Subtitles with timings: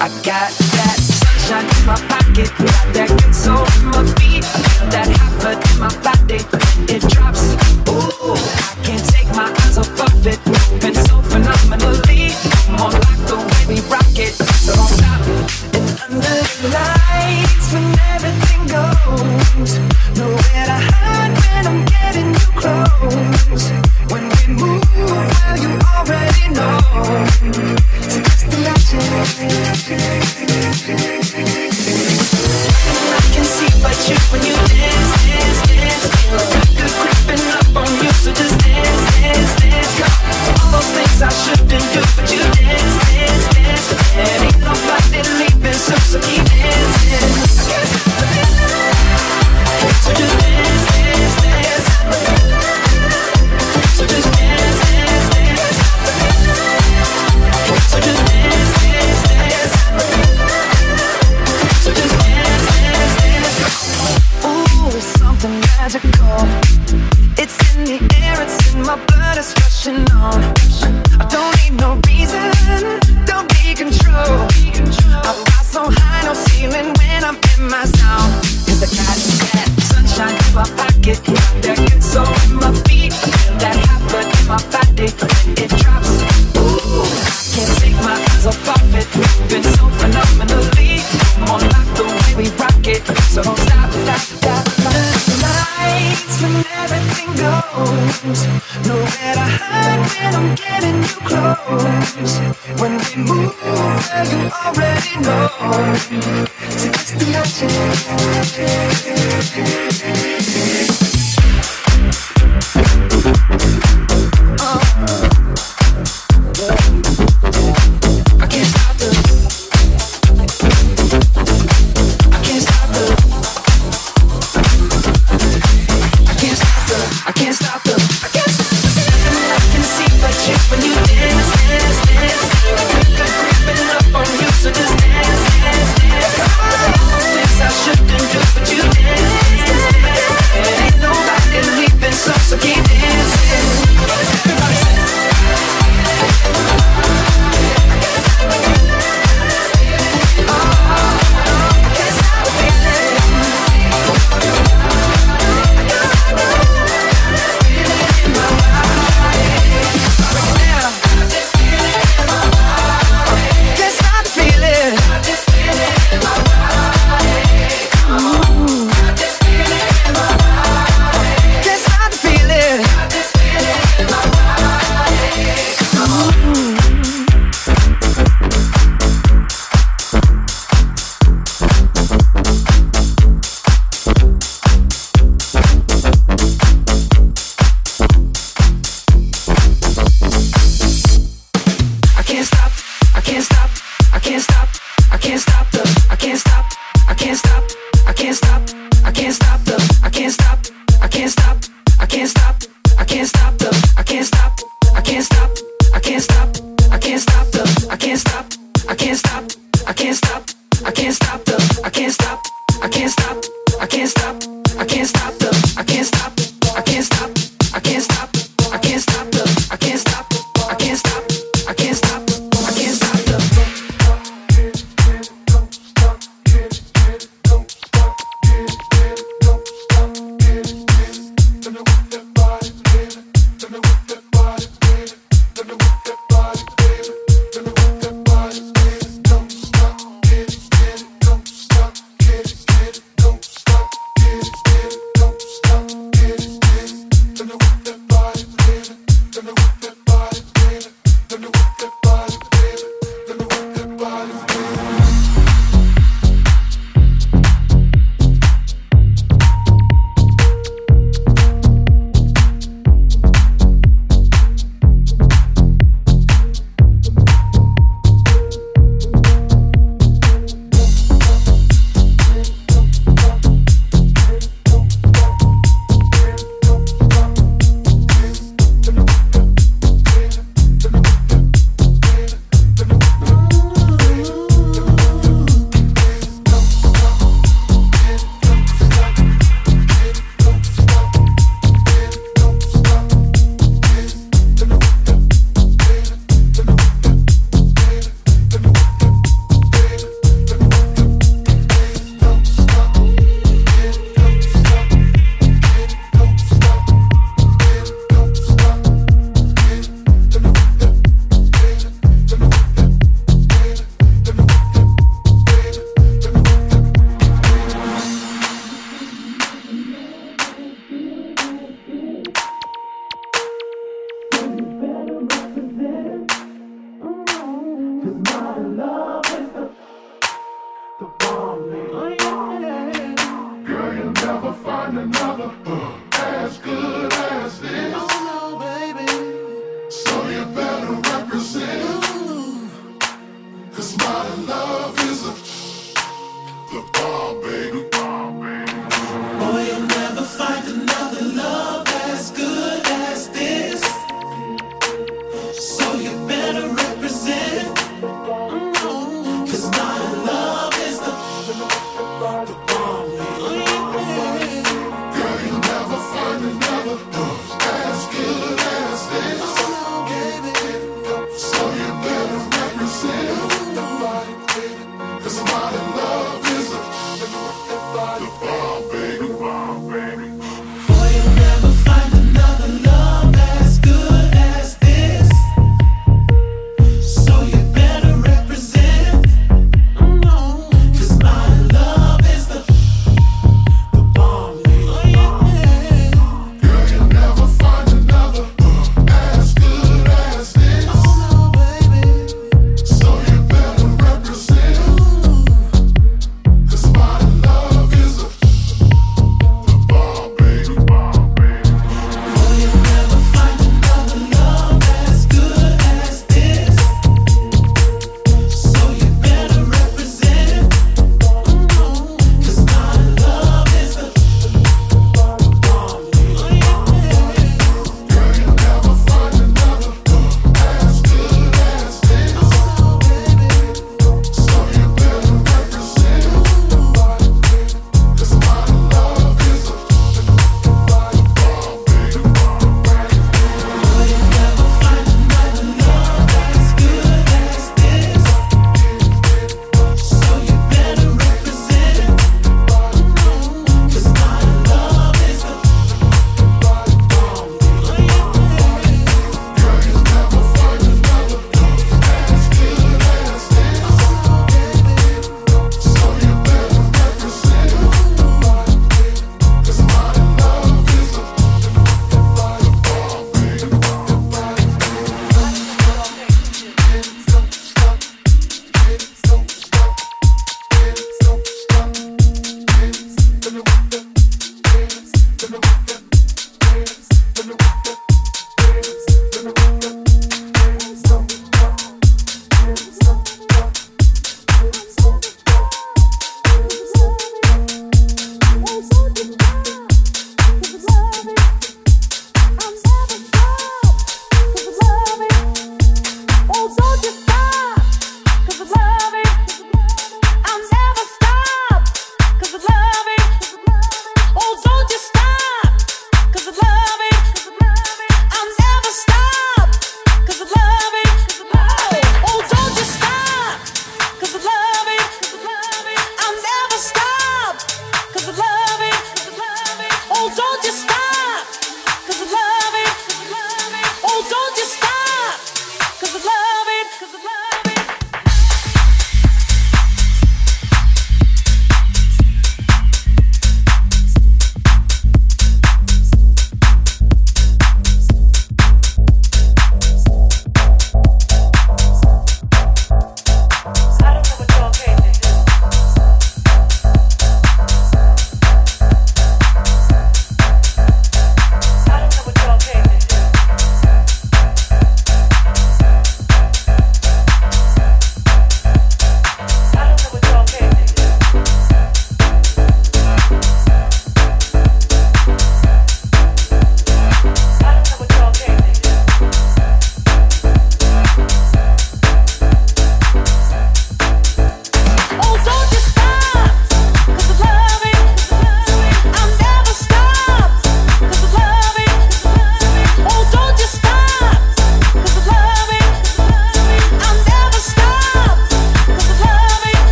[0.00, 0.59] can't stop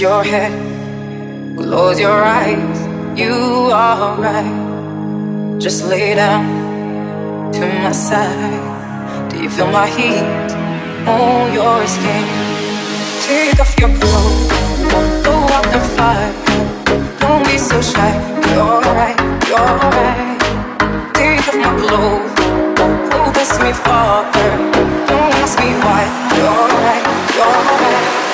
[0.00, 0.52] your head,
[1.56, 2.78] close your eyes.
[3.18, 3.32] You
[3.72, 5.58] are right.
[5.58, 9.30] Just lay down to my side.
[9.30, 10.52] Do you feel my heat
[11.08, 12.24] on your skin?
[13.22, 14.48] Take off your clothes,
[15.24, 16.32] blow out the fire.
[17.20, 18.12] Don't be so shy.
[18.52, 20.38] You're right, you're right.
[21.14, 22.32] Take off my clothes,
[23.16, 24.50] oh, bless me, Father.
[25.08, 26.02] Don't ask me why.
[26.36, 27.04] You're right,
[27.36, 28.25] you're right.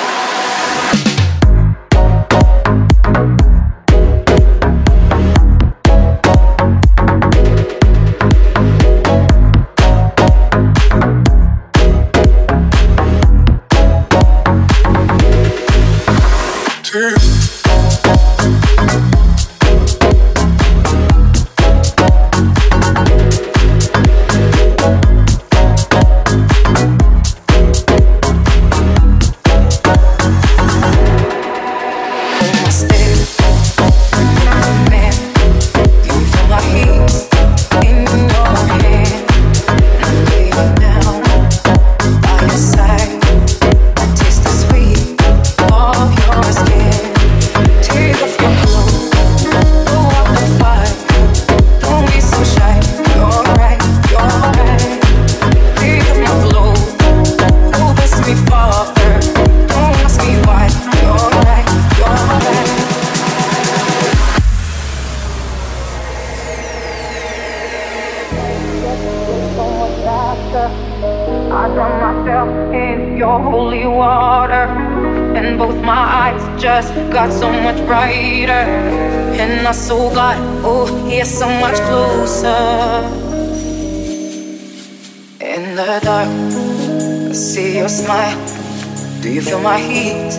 [89.43, 90.31] Feel my heat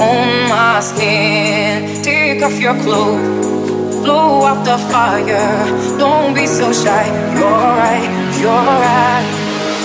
[0.00, 2.02] on my skin?
[2.02, 5.98] Take off your clothes, blow out the fire.
[5.98, 7.06] Don't be so shy.
[7.36, 8.08] You're right,
[8.40, 9.26] you're right.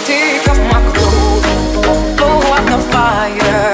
[0.06, 3.73] Take off my clothes, blow out the fire.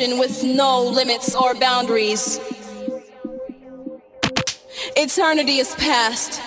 [0.00, 2.40] with no limits or boundaries.
[4.96, 6.40] Eternity is past.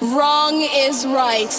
[0.00, 1.53] Wrong is right.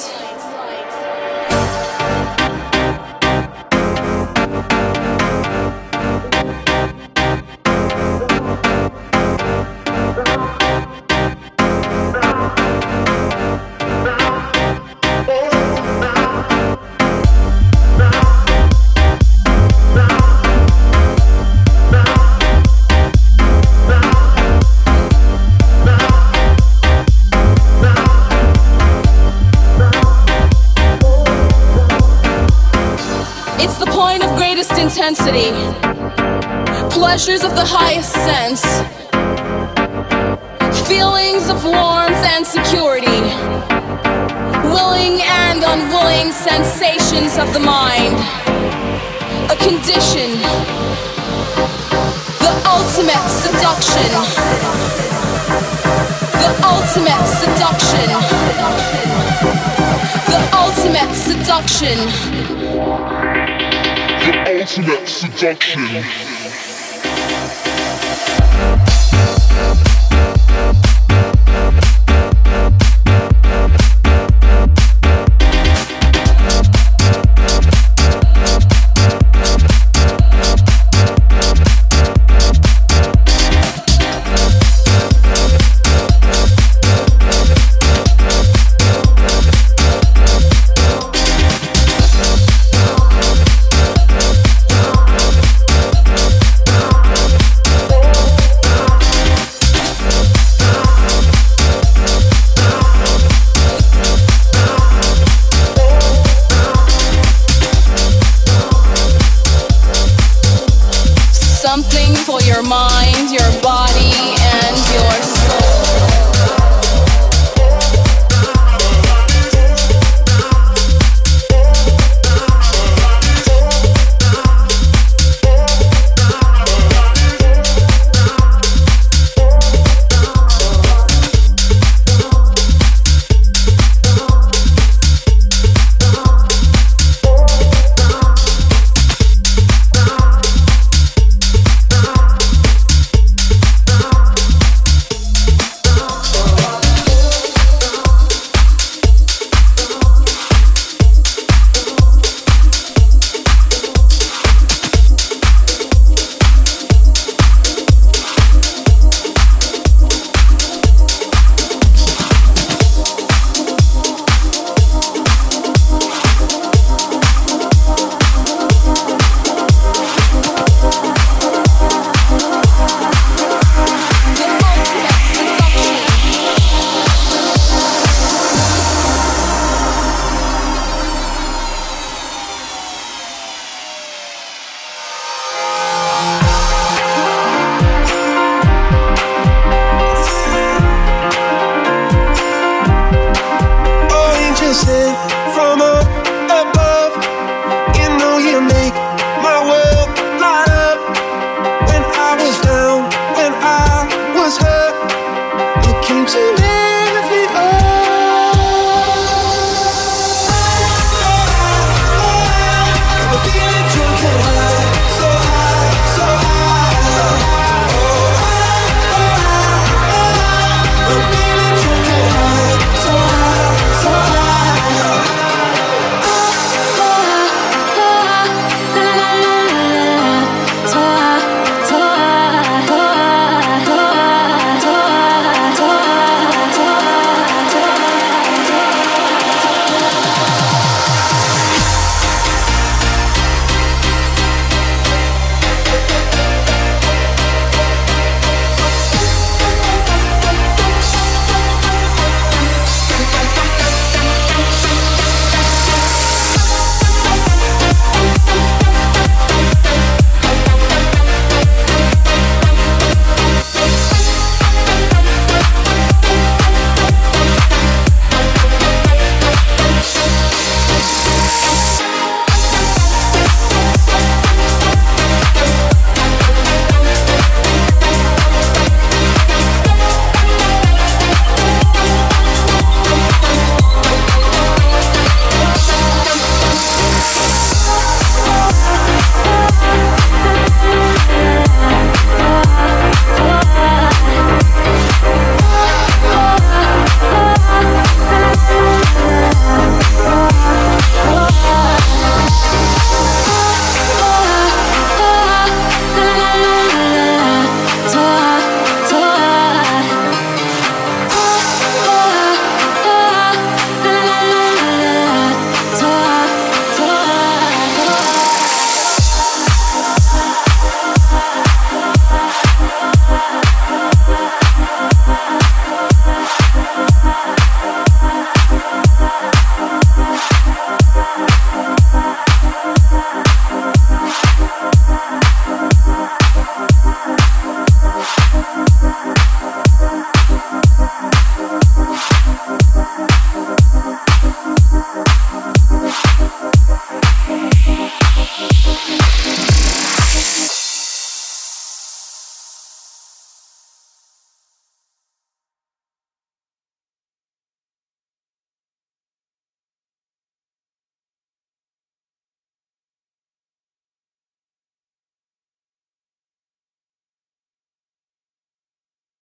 [65.36, 66.35] Productions.